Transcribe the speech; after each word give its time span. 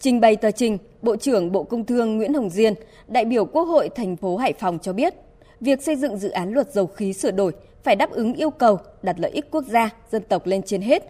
Trình 0.00 0.20
bày 0.20 0.36
tờ 0.36 0.50
trình, 0.50 0.78
Bộ 1.02 1.16
trưởng 1.16 1.52
Bộ 1.52 1.62
Công 1.62 1.84
Thương 1.84 2.16
Nguyễn 2.16 2.34
Hồng 2.34 2.50
Diên, 2.50 2.74
đại 3.08 3.24
biểu 3.24 3.44
Quốc 3.44 3.64
hội 3.64 3.88
thành 3.88 4.16
phố 4.16 4.36
Hải 4.36 4.52
Phòng 4.52 4.78
cho 4.82 4.92
biết, 4.92 5.14
việc 5.60 5.82
xây 5.82 5.96
dựng 5.96 6.16
dự 6.16 6.30
án 6.30 6.52
luật 6.52 6.72
dầu 6.72 6.86
khí 6.86 7.12
sửa 7.12 7.30
đổi 7.30 7.52
phải 7.82 7.96
đáp 7.96 8.10
ứng 8.10 8.34
yêu 8.34 8.50
cầu 8.50 8.78
đặt 9.02 9.16
lợi 9.18 9.30
ích 9.30 9.50
quốc 9.50 9.64
gia, 9.64 9.90
dân 10.10 10.22
tộc 10.28 10.46
lên 10.46 10.62
trên 10.62 10.82
hết. 10.82 11.02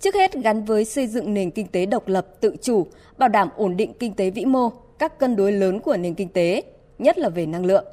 Trước 0.00 0.14
hết 0.14 0.32
gắn 0.32 0.64
với 0.64 0.84
xây 0.84 1.06
dựng 1.06 1.34
nền 1.34 1.50
kinh 1.50 1.66
tế 1.66 1.86
độc 1.86 2.08
lập, 2.08 2.26
tự 2.40 2.56
chủ, 2.62 2.86
bảo 3.18 3.28
đảm 3.28 3.48
ổn 3.56 3.76
định 3.76 3.92
kinh 3.98 4.14
tế 4.14 4.30
vĩ 4.30 4.44
mô, 4.44 4.68
các 4.98 5.18
cân 5.18 5.36
đối 5.36 5.52
lớn 5.52 5.80
của 5.80 5.96
nền 5.96 6.14
kinh 6.14 6.28
tế, 6.28 6.62
nhất 6.98 7.18
là 7.18 7.28
về 7.28 7.46
năng 7.46 7.66
lượng, 7.66 7.84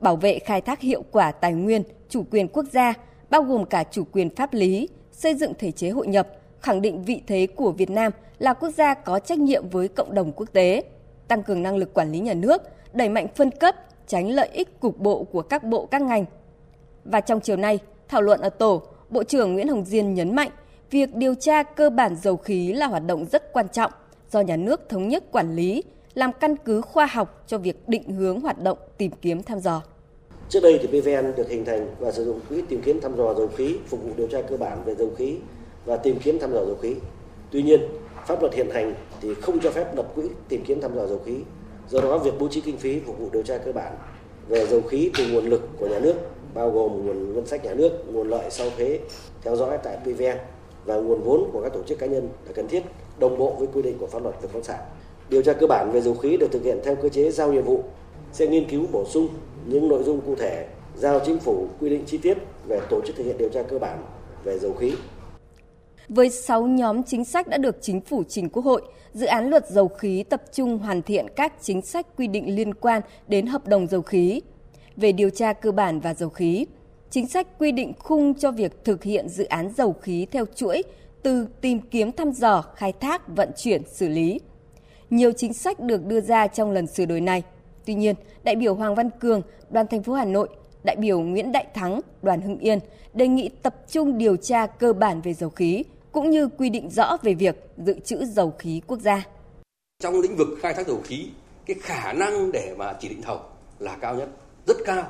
bảo 0.00 0.16
vệ 0.16 0.38
khai 0.38 0.60
thác 0.60 0.80
hiệu 0.80 1.04
quả 1.10 1.32
tài 1.32 1.52
nguyên, 1.52 1.82
chủ 2.08 2.24
quyền 2.30 2.48
quốc 2.48 2.64
gia, 2.72 2.94
bao 3.30 3.42
gồm 3.42 3.64
cả 3.64 3.84
chủ 3.90 4.04
quyền 4.12 4.34
pháp 4.34 4.54
lý, 4.54 4.88
xây 5.12 5.34
dựng 5.34 5.52
thể 5.58 5.70
chế 5.70 5.90
hội 5.90 6.06
nhập, 6.06 6.28
khẳng 6.64 6.82
định 6.82 7.02
vị 7.02 7.22
thế 7.26 7.46
của 7.56 7.72
Việt 7.72 7.90
Nam 7.90 8.12
là 8.38 8.54
quốc 8.54 8.70
gia 8.70 8.94
có 8.94 9.18
trách 9.18 9.38
nhiệm 9.38 9.68
với 9.68 9.88
cộng 9.88 10.14
đồng 10.14 10.32
quốc 10.32 10.52
tế, 10.52 10.84
tăng 11.28 11.42
cường 11.42 11.62
năng 11.62 11.76
lực 11.76 11.94
quản 11.94 12.12
lý 12.12 12.18
nhà 12.18 12.34
nước, 12.34 12.62
đẩy 12.92 13.08
mạnh 13.08 13.26
phân 13.34 13.50
cấp, 13.50 13.74
tránh 14.06 14.30
lợi 14.30 14.48
ích 14.52 14.80
cục 14.80 14.98
bộ 14.98 15.24
của 15.24 15.42
các 15.42 15.64
bộ 15.64 15.86
các 15.86 16.02
ngành. 16.02 16.24
Và 17.04 17.20
trong 17.20 17.40
chiều 17.40 17.56
nay, 17.56 17.78
thảo 18.08 18.22
luận 18.22 18.40
ở 18.40 18.48
tổ, 18.48 18.82
Bộ 19.10 19.24
trưởng 19.24 19.54
Nguyễn 19.54 19.68
Hồng 19.68 19.84
Diên 19.84 20.14
nhấn 20.14 20.34
mạnh 20.34 20.50
việc 20.90 21.14
điều 21.14 21.34
tra 21.34 21.62
cơ 21.62 21.90
bản 21.90 22.16
dầu 22.16 22.36
khí 22.36 22.72
là 22.72 22.86
hoạt 22.86 23.06
động 23.06 23.24
rất 23.32 23.52
quan 23.52 23.68
trọng 23.68 23.92
do 24.30 24.40
nhà 24.40 24.56
nước 24.56 24.88
thống 24.88 25.08
nhất 25.08 25.24
quản 25.32 25.56
lý, 25.56 25.82
làm 26.14 26.32
căn 26.32 26.56
cứ 26.56 26.80
khoa 26.80 27.06
học 27.06 27.44
cho 27.46 27.58
việc 27.58 27.88
định 27.88 28.10
hướng 28.10 28.40
hoạt 28.40 28.62
động 28.62 28.78
tìm 28.98 29.10
kiếm 29.20 29.42
thăm 29.42 29.60
dò. 29.60 29.82
Trước 30.48 30.60
đây 30.62 30.78
thì 30.82 31.00
PVN 31.00 31.32
được 31.36 31.48
hình 31.48 31.64
thành 31.64 31.94
và 31.98 32.12
sử 32.12 32.24
dụng 32.24 32.40
quỹ 32.48 32.62
tìm 32.68 32.82
kiếm 32.84 33.00
thăm 33.00 33.16
dò 33.16 33.34
dầu 33.34 33.48
khí 33.56 33.76
phục 33.86 34.02
vụ 34.02 34.10
điều 34.16 34.26
tra 34.26 34.42
cơ 34.42 34.56
bản 34.56 34.78
về 34.84 34.94
dầu 34.94 35.10
khí 35.16 35.36
và 35.86 35.96
tìm 35.96 36.18
kiếm 36.22 36.38
thăm 36.38 36.52
dò 36.52 36.64
dầu 36.66 36.76
khí. 36.82 36.94
Tuy 37.50 37.62
nhiên, 37.62 37.80
pháp 38.26 38.40
luật 38.40 38.54
hiện 38.54 38.70
hành 38.70 38.94
thì 39.20 39.34
không 39.34 39.60
cho 39.60 39.70
phép 39.70 39.96
lập 39.96 40.12
quỹ 40.14 40.22
tìm 40.48 40.64
kiếm 40.66 40.80
thăm 40.80 40.96
dò 40.96 41.06
dầu 41.06 41.20
khí. 41.24 41.36
Do 41.88 42.00
đó, 42.00 42.18
việc 42.18 42.34
bố 42.38 42.48
trí 42.48 42.60
kinh 42.60 42.76
phí 42.76 43.00
phục 43.00 43.18
vụ 43.18 43.28
điều 43.32 43.42
tra 43.42 43.58
cơ 43.58 43.72
bản 43.72 43.92
về 44.48 44.66
dầu 44.66 44.80
khí 44.80 45.10
từ 45.18 45.24
nguồn 45.32 45.46
lực 45.46 45.68
của 45.78 45.86
nhà 45.86 45.98
nước 45.98 46.14
bao 46.54 46.70
gồm 46.70 47.06
nguồn 47.06 47.34
ngân 47.34 47.46
sách 47.46 47.64
nhà 47.64 47.74
nước, 47.74 47.92
nguồn 48.12 48.28
lợi 48.28 48.50
sau 48.50 48.70
thuế 48.76 49.00
theo 49.42 49.56
dõi 49.56 49.78
tại 49.82 49.98
PVN 50.04 50.38
và 50.84 50.96
nguồn 50.96 51.22
vốn 51.22 51.50
của 51.52 51.62
các 51.62 51.72
tổ 51.72 51.82
chức 51.82 51.98
cá 51.98 52.06
nhân 52.06 52.28
là 52.46 52.52
cần 52.54 52.68
thiết 52.68 52.82
đồng 53.18 53.38
bộ 53.38 53.56
với 53.58 53.68
quy 53.74 53.82
định 53.82 53.98
của 53.98 54.06
pháp 54.06 54.22
luật 54.22 54.34
về 54.42 54.48
khoáng 54.52 54.64
sản. 54.64 54.80
Điều 55.28 55.42
tra 55.42 55.52
cơ 55.52 55.66
bản 55.66 55.90
về 55.92 56.00
dầu 56.00 56.14
khí 56.14 56.36
được 56.36 56.52
thực 56.52 56.62
hiện 56.62 56.80
theo 56.84 56.94
cơ 56.94 57.08
chế 57.08 57.30
giao 57.30 57.52
nhiệm 57.52 57.64
vụ 57.64 57.84
sẽ 58.32 58.46
nghiên 58.46 58.68
cứu 58.68 58.86
bổ 58.92 59.04
sung 59.04 59.28
những 59.66 59.88
nội 59.88 60.02
dung 60.02 60.20
cụ 60.20 60.34
thể 60.34 60.66
giao 60.96 61.20
chính 61.26 61.38
phủ 61.38 61.66
quy 61.80 61.88
định 61.88 62.04
chi 62.06 62.18
tiết 62.18 62.38
về 62.68 62.80
tổ 62.90 63.00
chức 63.06 63.16
thực 63.16 63.24
hiện 63.24 63.38
điều 63.38 63.48
tra 63.48 63.62
cơ 63.62 63.78
bản 63.78 64.04
về 64.44 64.58
dầu 64.58 64.72
khí. 64.72 64.92
Với 66.08 66.30
6 66.30 66.66
nhóm 66.66 67.02
chính 67.02 67.24
sách 67.24 67.48
đã 67.48 67.58
được 67.58 67.76
chính 67.80 68.00
phủ 68.00 68.22
trình 68.28 68.48
Quốc 68.48 68.64
hội, 68.64 68.82
dự 69.12 69.26
án 69.26 69.50
luật 69.50 69.68
dầu 69.70 69.88
khí 69.88 70.24
tập 70.28 70.42
trung 70.52 70.78
hoàn 70.78 71.02
thiện 71.02 71.26
các 71.36 71.52
chính 71.60 71.82
sách 71.82 72.06
quy 72.16 72.26
định 72.26 72.56
liên 72.56 72.74
quan 72.74 73.02
đến 73.28 73.46
hợp 73.46 73.66
đồng 73.66 73.86
dầu 73.86 74.02
khí, 74.02 74.40
về 74.96 75.12
điều 75.12 75.30
tra 75.30 75.52
cơ 75.52 75.72
bản 75.72 76.00
và 76.00 76.14
dầu 76.14 76.28
khí, 76.28 76.66
chính 77.10 77.28
sách 77.28 77.58
quy 77.58 77.72
định 77.72 77.92
khung 77.98 78.34
cho 78.34 78.50
việc 78.50 78.84
thực 78.84 79.02
hiện 79.02 79.28
dự 79.28 79.44
án 79.44 79.70
dầu 79.76 79.92
khí 79.92 80.26
theo 80.30 80.44
chuỗi 80.54 80.82
từ 81.22 81.46
tìm 81.60 81.80
kiếm 81.80 82.12
thăm 82.12 82.32
dò, 82.32 82.62
khai 82.62 82.92
thác, 82.92 83.28
vận 83.28 83.50
chuyển, 83.56 83.82
xử 83.86 84.08
lý. 84.08 84.40
Nhiều 85.10 85.32
chính 85.32 85.52
sách 85.52 85.80
được 85.80 86.06
đưa 86.06 86.20
ra 86.20 86.46
trong 86.46 86.70
lần 86.70 86.86
sửa 86.86 87.04
đổi 87.04 87.20
này. 87.20 87.42
Tuy 87.86 87.94
nhiên, 87.94 88.14
đại 88.44 88.56
biểu 88.56 88.74
Hoàng 88.74 88.94
Văn 88.94 89.10
Cường, 89.10 89.42
đoàn 89.70 89.86
thành 89.86 90.02
phố 90.02 90.12
Hà 90.12 90.24
Nội, 90.24 90.48
đại 90.84 90.96
biểu 90.96 91.20
Nguyễn 91.20 91.52
Đại 91.52 91.66
Thắng, 91.74 92.00
đoàn 92.22 92.40
Hưng 92.40 92.58
Yên 92.58 92.78
đề 93.14 93.28
nghị 93.28 93.48
tập 93.48 93.74
trung 93.88 94.18
điều 94.18 94.36
tra 94.36 94.66
cơ 94.66 94.92
bản 94.92 95.20
về 95.20 95.34
dầu 95.34 95.50
khí 95.50 95.84
cũng 96.14 96.30
như 96.30 96.48
quy 96.48 96.70
định 96.70 96.90
rõ 96.90 97.16
về 97.22 97.34
việc 97.34 97.56
dự 97.76 98.00
trữ 98.04 98.24
dầu 98.24 98.54
khí 98.58 98.82
quốc 98.86 99.00
gia. 99.00 99.22
Trong 100.02 100.20
lĩnh 100.20 100.36
vực 100.36 100.48
khai 100.60 100.74
thác 100.74 100.86
dầu 100.86 101.00
khí, 101.04 101.28
cái 101.66 101.76
khả 101.80 102.12
năng 102.12 102.52
để 102.52 102.74
mà 102.78 102.92
chỉ 103.00 103.08
định 103.08 103.22
thầu 103.22 103.40
là 103.78 103.96
cao 104.00 104.14
nhất, 104.14 104.28
rất 104.66 104.76
cao. 104.84 105.04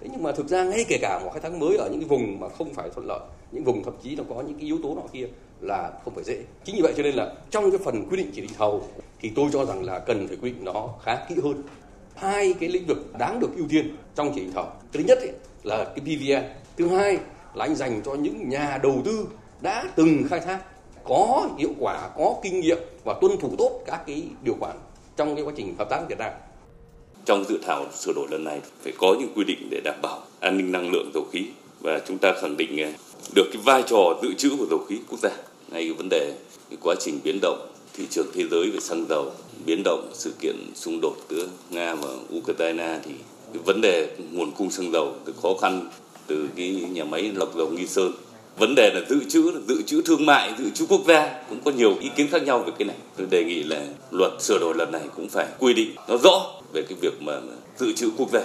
Thế 0.00 0.08
nhưng 0.12 0.22
mà 0.22 0.32
thực 0.32 0.48
ra 0.48 0.64
ngay 0.64 0.84
kể 0.88 0.98
cả 1.00 1.20
một 1.24 1.30
khai 1.32 1.40
thác 1.40 1.52
mới 1.52 1.76
ở 1.76 1.88
những 1.90 2.00
cái 2.00 2.08
vùng 2.08 2.40
mà 2.40 2.48
không 2.48 2.74
phải 2.74 2.90
thuận 2.94 3.06
lợi, 3.06 3.20
những 3.52 3.64
vùng 3.64 3.84
thậm 3.84 3.94
chí 4.02 4.16
nó 4.16 4.24
có 4.28 4.34
những 4.34 4.54
cái 4.54 4.64
yếu 4.64 4.78
tố 4.82 4.94
nọ 4.94 5.02
kia 5.12 5.26
là 5.60 5.92
không 6.04 6.14
phải 6.14 6.24
dễ. 6.24 6.42
Chính 6.64 6.76
vì 6.76 6.82
vậy 6.82 6.92
cho 6.96 7.02
nên 7.02 7.14
là 7.14 7.34
trong 7.50 7.70
cái 7.70 7.80
phần 7.84 8.08
quy 8.10 8.16
định 8.16 8.30
chỉ 8.34 8.40
định 8.40 8.50
thầu 8.58 8.82
thì 9.20 9.32
tôi 9.36 9.50
cho 9.52 9.64
rằng 9.64 9.84
là 9.84 9.98
cần 9.98 10.28
phải 10.28 10.36
quy 10.42 10.50
định 10.50 10.64
nó 10.64 10.88
khá 11.02 11.26
kỹ 11.28 11.34
hơn. 11.44 11.62
Hai 12.14 12.54
cái 12.60 12.68
lĩnh 12.68 12.86
vực 12.86 13.18
đáng 13.18 13.40
được 13.40 13.50
ưu 13.56 13.66
tiên 13.68 13.96
trong 14.14 14.32
chỉ 14.34 14.40
định 14.40 14.52
thầu. 14.52 14.66
Thứ 14.92 15.00
nhất 15.00 15.18
ấy, 15.18 15.32
là 15.62 15.84
cái 15.84 16.00
PVN. 16.00 16.50
Thứ 16.76 16.88
hai 16.88 17.18
là 17.54 17.64
anh 17.64 17.74
dành 17.74 18.00
cho 18.04 18.14
những 18.14 18.48
nhà 18.48 18.78
đầu 18.82 19.02
tư 19.04 19.26
đã 19.60 19.88
từng 19.96 20.24
khai 20.30 20.40
thác 20.40 20.58
có 21.04 21.48
hiệu 21.58 21.70
quả, 21.78 22.10
có 22.16 22.34
kinh 22.42 22.60
nghiệm 22.60 22.78
và 23.04 23.14
tuân 23.20 23.32
thủ 23.40 23.54
tốt 23.58 23.82
các 23.86 24.06
cái 24.06 24.22
điều 24.42 24.54
khoản 24.60 24.76
trong 25.16 25.34
cái 25.34 25.44
quá 25.44 25.52
trình 25.56 25.74
hợp 25.78 25.90
tác 25.90 26.02
Việt 26.08 26.18
Nam. 26.18 26.32
Trong 27.24 27.44
dự 27.48 27.58
thảo 27.66 27.86
sửa 27.92 28.12
đổi 28.12 28.26
lần 28.30 28.44
này 28.44 28.60
phải 28.82 28.92
có 28.98 29.16
những 29.20 29.32
quy 29.36 29.44
định 29.44 29.68
để 29.70 29.80
đảm 29.84 29.94
bảo 30.02 30.22
an 30.40 30.58
ninh 30.58 30.72
năng 30.72 30.90
lượng 30.92 31.10
dầu 31.14 31.24
khí 31.32 31.46
và 31.80 32.00
chúng 32.06 32.18
ta 32.18 32.32
khẳng 32.40 32.56
định 32.56 32.80
à, 32.80 32.92
được 33.34 33.44
cái 33.52 33.62
vai 33.64 33.82
trò 33.82 34.18
dự 34.22 34.34
trữ 34.34 34.50
của 34.58 34.66
dầu 34.70 34.78
khí 34.88 34.98
quốc 35.08 35.18
gia 35.22 35.30
ngay 35.68 35.84
cái 35.84 35.92
vấn 35.92 36.08
đề 36.08 36.32
cái 36.70 36.78
quá 36.82 36.94
trình 37.00 37.20
biến 37.24 37.38
động 37.42 37.68
thị 37.94 38.06
trường 38.10 38.26
thế 38.34 38.44
giới 38.50 38.70
về 38.70 38.80
xăng 38.80 39.06
dầu 39.08 39.32
biến 39.66 39.82
động 39.84 40.10
sự 40.14 40.32
kiện 40.40 40.56
xung 40.74 41.00
đột 41.02 41.16
giữa 41.30 41.48
nga 41.70 41.94
và 41.94 42.08
ukraine 42.36 43.00
thì 43.04 43.12
cái 43.52 43.62
vấn 43.64 43.80
đề 43.80 44.16
nguồn 44.32 44.52
cung 44.52 44.70
xăng 44.70 44.92
dầu 44.92 45.14
từ 45.24 45.34
khó 45.42 45.54
khăn 45.60 45.90
từ 46.26 46.48
cái 46.56 46.70
nhà 46.90 47.04
máy 47.04 47.32
lọc 47.34 47.56
dầu 47.56 47.70
nghi 47.70 47.86
sơn 47.86 48.12
vấn 48.58 48.74
đề 48.74 48.90
là 48.94 49.00
dự 49.08 49.24
trữ 49.28 49.52
dự 49.68 49.82
trữ 49.82 50.02
thương 50.02 50.26
mại 50.26 50.54
dự 50.58 50.70
trữ 50.70 50.86
quốc 50.88 51.00
gia 51.08 51.42
cũng 51.48 51.60
có 51.64 51.70
nhiều 51.70 51.96
ý 52.00 52.10
kiến 52.16 52.28
khác 52.30 52.42
nhau 52.42 52.58
về 52.58 52.72
cái 52.78 52.88
này. 52.88 52.96
Tôi 53.16 53.26
đề 53.30 53.44
nghị 53.44 53.62
là 53.62 53.86
luật 54.10 54.32
sửa 54.40 54.58
đổi 54.58 54.74
lần 54.74 54.92
này 54.92 55.02
cũng 55.16 55.28
phải 55.28 55.46
quy 55.58 55.74
định 55.74 55.90
nó 56.08 56.16
rõ 56.16 56.52
về 56.72 56.82
cái 56.88 56.98
việc 57.00 57.22
mà 57.22 57.32
dự 57.76 57.92
trữ 57.92 58.10
quốc 58.18 58.30
gia. 58.32 58.42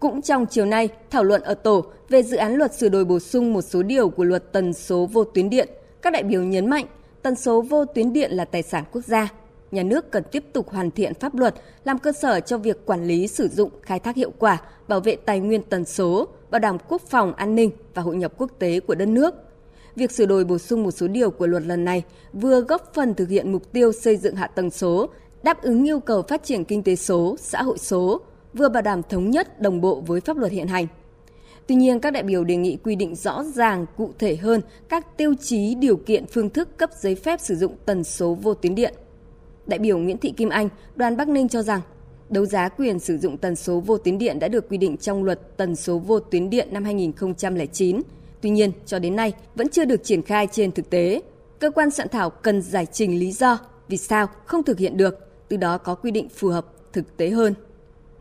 Cũng 0.00 0.22
trong 0.22 0.46
chiều 0.46 0.66
nay, 0.66 0.88
thảo 1.10 1.24
luận 1.24 1.42
ở 1.42 1.54
tổ 1.54 1.84
về 2.08 2.22
dự 2.22 2.36
án 2.36 2.54
luật 2.54 2.74
sửa 2.74 2.88
đổi 2.88 3.04
bổ 3.04 3.18
sung 3.18 3.52
một 3.52 3.62
số 3.62 3.82
điều 3.82 4.08
của 4.08 4.24
luật 4.24 4.52
tần 4.52 4.72
số 4.72 5.08
vô 5.12 5.24
tuyến 5.24 5.50
điện, 5.50 5.68
các 6.02 6.12
đại 6.12 6.22
biểu 6.22 6.42
nhấn 6.42 6.70
mạnh 6.70 6.86
tần 7.22 7.36
số 7.36 7.60
vô 7.60 7.84
tuyến 7.84 8.12
điện 8.12 8.30
là 8.32 8.44
tài 8.44 8.62
sản 8.62 8.84
quốc 8.92 9.04
gia. 9.04 9.28
Nhà 9.70 9.82
nước 9.82 10.10
cần 10.10 10.22
tiếp 10.32 10.44
tục 10.52 10.70
hoàn 10.70 10.90
thiện 10.90 11.14
pháp 11.14 11.34
luật, 11.34 11.54
làm 11.84 11.98
cơ 11.98 12.12
sở 12.12 12.40
cho 12.40 12.58
việc 12.58 12.86
quản 12.86 13.04
lý 13.04 13.26
sử 13.26 13.48
dụng, 13.48 13.70
khai 13.82 13.98
thác 13.98 14.16
hiệu 14.16 14.32
quả, 14.38 14.58
bảo 14.88 15.00
vệ 15.00 15.16
tài 15.16 15.40
nguyên 15.40 15.62
tần 15.62 15.84
số, 15.84 16.28
bảo 16.50 16.58
đảm 16.58 16.76
quốc 16.88 17.02
phòng, 17.02 17.34
an 17.34 17.54
ninh 17.54 17.70
và 17.94 18.02
hội 18.02 18.16
nhập 18.16 18.32
quốc 18.38 18.50
tế 18.58 18.80
của 18.80 18.94
đất 18.94 19.08
nước. 19.08 19.34
Việc 19.96 20.10
sửa 20.10 20.26
đổi 20.26 20.44
bổ 20.44 20.58
sung 20.58 20.82
một 20.82 20.90
số 20.90 21.08
điều 21.08 21.30
của 21.30 21.46
luật 21.46 21.62
lần 21.62 21.84
này 21.84 22.02
vừa 22.32 22.60
góp 22.60 22.94
phần 22.94 23.14
thực 23.14 23.28
hiện 23.28 23.52
mục 23.52 23.72
tiêu 23.72 23.92
xây 23.92 24.16
dựng 24.16 24.36
hạ 24.36 24.46
tầng 24.46 24.70
số, 24.70 25.08
đáp 25.42 25.62
ứng 25.62 25.88
yêu 25.88 26.00
cầu 26.00 26.22
phát 26.22 26.44
triển 26.44 26.64
kinh 26.64 26.82
tế 26.82 26.96
số, 26.96 27.36
xã 27.38 27.62
hội 27.62 27.78
số, 27.78 28.20
vừa 28.54 28.68
bảo 28.68 28.82
đảm 28.82 29.02
thống 29.08 29.30
nhất 29.30 29.60
đồng 29.60 29.80
bộ 29.80 30.00
với 30.00 30.20
pháp 30.20 30.36
luật 30.36 30.52
hiện 30.52 30.66
hành. 30.68 30.86
Tuy 31.66 31.74
nhiên, 31.74 32.00
các 32.00 32.12
đại 32.12 32.22
biểu 32.22 32.44
đề 32.44 32.56
nghị 32.56 32.76
quy 32.76 32.96
định 32.96 33.14
rõ 33.14 33.44
ràng, 33.44 33.86
cụ 33.96 34.10
thể 34.18 34.36
hơn 34.36 34.60
các 34.88 35.16
tiêu 35.16 35.34
chí, 35.40 35.74
điều 35.74 35.96
kiện, 35.96 36.26
phương 36.26 36.50
thức 36.50 36.78
cấp 36.78 36.90
giấy 37.00 37.14
phép 37.14 37.40
sử 37.40 37.56
dụng 37.56 37.76
tần 37.86 38.04
số 38.04 38.34
vô 38.34 38.54
tuyến 38.54 38.74
điện. 38.74 38.94
Đại 39.66 39.78
biểu 39.78 39.98
Nguyễn 39.98 40.18
Thị 40.18 40.32
Kim 40.36 40.48
Anh, 40.48 40.68
đoàn 40.96 41.16
Bắc 41.16 41.28
Ninh 41.28 41.48
cho 41.48 41.62
rằng, 41.62 41.80
đấu 42.30 42.46
giá 42.46 42.68
quyền 42.68 42.98
sử 42.98 43.18
dụng 43.18 43.36
tần 43.36 43.56
số 43.56 43.80
vô 43.80 43.98
tuyến 43.98 44.18
điện 44.18 44.38
đã 44.38 44.48
được 44.48 44.68
quy 44.68 44.78
định 44.78 44.96
trong 44.96 45.24
luật 45.24 45.56
tần 45.56 45.76
số 45.76 45.98
vô 45.98 46.20
tuyến 46.20 46.50
điện 46.50 46.68
năm 46.70 46.84
2009. 46.84 48.00
Tuy 48.40 48.50
nhiên, 48.50 48.72
cho 48.86 48.98
đến 48.98 49.16
nay 49.16 49.32
vẫn 49.54 49.68
chưa 49.68 49.84
được 49.84 50.04
triển 50.04 50.22
khai 50.22 50.48
trên 50.52 50.72
thực 50.72 50.90
tế. 50.90 51.22
Cơ 51.58 51.70
quan 51.70 51.90
soạn 51.90 52.08
thảo 52.08 52.30
cần 52.30 52.62
giải 52.62 52.86
trình 52.86 53.18
lý 53.18 53.32
do 53.32 53.58
vì 53.88 53.96
sao 53.96 54.26
không 54.44 54.62
thực 54.62 54.78
hiện 54.78 54.96
được, 54.96 55.18
từ 55.48 55.56
đó 55.56 55.78
có 55.78 55.94
quy 55.94 56.10
định 56.10 56.28
phù 56.28 56.48
hợp 56.48 56.66
thực 56.92 57.16
tế 57.16 57.28
hơn 57.28 57.54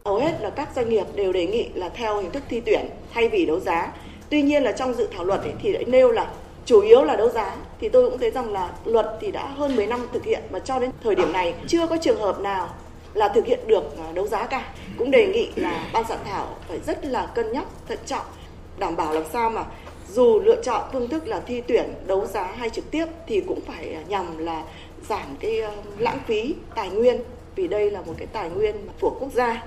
hầu 0.06 0.20
hết 0.20 0.42
là 0.42 0.50
các 0.50 0.70
doanh 0.76 0.90
nghiệp 0.90 1.06
đều 1.16 1.34
đề 1.34 1.48
nghị 1.48 1.70
là 1.74 1.90
theo 1.90 2.22
hình 2.22 2.32
thức 2.32 2.44
thi 2.50 2.62
tuyển 2.66 2.90
thay 3.14 3.30
vì 3.30 3.46
đấu 3.46 3.60
giá 3.60 3.94
tuy 4.30 4.42
nhiên 4.42 4.64
là 4.64 4.72
trong 4.72 4.94
dự 4.94 5.08
thảo 5.12 5.24
luật 5.24 5.42
ấy, 5.42 5.54
thì 5.62 5.72
lại 5.72 5.86
nêu 5.86 6.12
là 6.12 6.32
chủ 6.66 6.82
yếu 6.82 7.04
là 7.04 7.16
đấu 7.16 7.30
giá 7.30 7.56
thì 7.80 7.90
tôi 7.90 8.10
cũng 8.10 8.20
thấy 8.20 8.32
rằng 8.32 8.52
là 8.52 8.72
luật 8.86 9.06
thì 9.22 9.32
đã 9.32 9.48
hơn 9.48 9.76
10 9.76 9.88
năm 9.88 10.08
thực 10.14 10.26
hiện 10.26 10.44
mà 10.52 10.60
cho 10.60 10.80
đến 10.80 10.92
thời 11.04 11.16
điểm 11.16 11.32
này 11.34 11.54
chưa 11.68 11.88
có 11.88 11.98
trường 11.98 12.20
hợp 12.20 12.40
nào 12.40 12.70
là 13.14 13.30
thực 13.30 13.46
hiện 13.46 13.60
được 13.68 13.98
à, 13.98 14.12
đấu 14.14 14.28
giá 14.28 14.46
cả 14.46 14.74
cũng 14.98 15.12
đề 15.12 15.28
nghị 15.28 15.50
là 15.56 15.90
ban 15.94 16.04
soạn 16.08 16.20
thảo 16.26 16.56
phải 16.68 16.80
rất 16.88 17.06
là 17.06 17.26
cân 17.26 17.52
nhắc 17.52 17.66
thận 17.88 18.00
trọng 18.06 18.26
đảm 18.80 18.96
bảo 18.96 19.14
làm 19.14 19.24
sao 19.34 19.50
mà 19.50 19.66
dù 20.14 20.40
lựa 20.40 20.62
chọn 20.64 20.90
phương 20.94 21.10
thức 21.10 21.28
là 21.28 21.40
thi 21.40 21.62
tuyển 21.68 21.94
đấu 22.08 22.26
giá 22.26 22.44
hay 22.44 22.70
trực 22.70 22.92
tiếp 22.92 23.06
thì 23.28 23.42
cũng 23.48 23.62
phải 23.62 23.94
à, 23.94 24.04
nhằm 24.08 24.38
là 24.38 24.64
giảm 25.10 25.36
cái 25.40 25.62
lãng 25.98 26.20
phí 26.28 26.56
tài 26.76 26.90
nguyên 26.90 27.22
vì 27.56 27.68
đây 27.68 27.92
là 27.92 28.02
một 28.02 28.14
cái 28.18 28.28
tài 28.28 28.50
nguyên 28.50 28.76
của 29.02 29.18
quốc 29.20 29.34
gia 29.34 29.64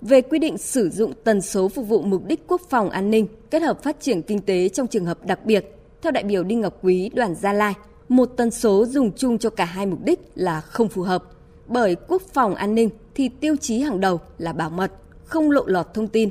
về 0.00 0.22
quy 0.22 0.38
định 0.38 0.58
sử 0.58 0.90
dụng 0.90 1.12
tần 1.24 1.40
số 1.40 1.68
phục 1.68 1.88
vụ 1.88 2.02
mục 2.02 2.24
đích 2.24 2.40
quốc 2.46 2.60
phòng 2.70 2.90
an 2.90 3.10
ninh 3.10 3.26
kết 3.50 3.62
hợp 3.62 3.82
phát 3.82 4.00
triển 4.00 4.22
kinh 4.22 4.40
tế 4.40 4.68
trong 4.68 4.86
trường 4.86 5.06
hợp 5.06 5.26
đặc 5.26 5.44
biệt. 5.44 5.76
Theo 6.02 6.12
đại 6.12 6.24
biểu 6.24 6.42
Đinh 6.42 6.60
Ngọc 6.60 6.78
Quý, 6.82 7.10
đoàn 7.14 7.34
Gia 7.34 7.52
Lai, 7.52 7.74
một 8.08 8.26
tần 8.36 8.50
số 8.50 8.84
dùng 8.86 9.12
chung 9.16 9.38
cho 9.38 9.50
cả 9.50 9.64
hai 9.64 9.86
mục 9.86 9.98
đích 10.04 10.20
là 10.34 10.60
không 10.60 10.88
phù 10.88 11.02
hợp. 11.02 11.24
Bởi 11.70 11.96
quốc 12.08 12.22
phòng 12.34 12.54
an 12.54 12.74
ninh 12.74 12.90
thì 13.14 13.30
tiêu 13.40 13.56
chí 13.60 13.80
hàng 13.80 14.00
đầu 14.00 14.20
là 14.38 14.52
bảo 14.52 14.70
mật, 14.70 14.92
không 15.24 15.50
lộ 15.50 15.66
lọt 15.66 15.86
thông 15.94 16.08
tin, 16.08 16.30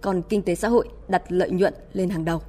còn 0.00 0.22
kinh 0.22 0.42
tế 0.42 0.54
xã 0.54 0.68
hội 0.68 0.88
đặt 1.08 1.22
lợi 1.28 1.50
nhuận 1.50 1.74
lên 1.92 2.10
hàng 2.10 2.24
đầu. 2.24 2.42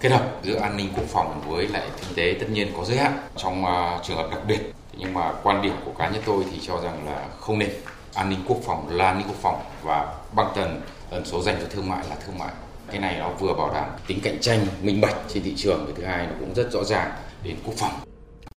Kết 0.00 0.08
hợp 0.08 0.40
giữa 0.42 0.56
an 0.56 0.76
ninh 0.76 0.88
quốc 0.96 1.06
phòng 1.08 1.42
với 1.48 1.68
lại 1.68 1.88
kinh 2.00 2.16
tế 2.16 2.36
tất 2.40 2.46
nhiên 2.50 2.68
có 2.76 2.84
giới 2.84 2.96
hạn. 2.96 3.18
Trong 3.36 3.64
uh, 3.64 4.04
trường 4.04 4.16
hợp 4.16 4.28
đặc 4.30 4.40
biệt 4.48 4.58
nhưng 4.98 5.14
mà 5.14 5.32
quan 5.42 5.62
điểm 5.62 5.72
của 5.84 5.92
cá 5.98 6.10
nhân 6.10 6.22
tôi 6.26 6.44
thì 6.50 6.58
cho 6.62 6.80
rằng 6.80 7.06
là 7.06 7.28
không 7.40 7.58
nên 7.58 7.70
an 8.14 8.30
ninh 8.30 8.38
quốc 8.48 8.58
phòng 8.64 8.88
là 8.90 9.06
an 9.06 9.18
ninh 9.18 9.26
quốc 9.28 9.38
phòng 9.42 9.62
và 9.82 10.14
băng 10.32 10.52
tần 10.54 10.80
ẩn 11.10 11.24
số 11.24 11.42
dành 11.42 11.56
cho 11.60 11.66
thương 11.70 11.88
mại 11.88 12.04
là 12.10 12.16
thương 12.26 12.38
mại 12.38 12.52
cái 12.90 13.00
này 13.00 13.16
nó 13.18 13.28
vừa 13.28 13.54
bảo 13.54 13.74
đảm 13.74 13.90
tính 14.06 14.20
cạnh 14.22 14.38
tranh 14.40 14.66
minh 14.82 15.00
bạch 15.00 15.16
trên 15.28 15.42
thị 15.42 15.54
trường 15.56 15.84
cái 15.86 15.94
thứ 15.96 16.04
hai 16.04 16.26
nó 16.26 16.32
cũng 16.40 16.54
rất 16.54 16.72
rõ 16.72 16.84
ràng 16.84 17.10
đến 17.44 17.56
quốc 17.64 17.74
phòng 17.76 17.92